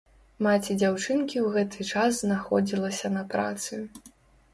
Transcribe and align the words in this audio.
Маці 0.45 0.75
дзяўчынкі 0.81 1.37
ў 1.41 1.47
гэты 1.55 1.87
час 1.95 2.17
знаходзілася 2.23 3.13
на 3.19 3.23
працы. 3.35 3.79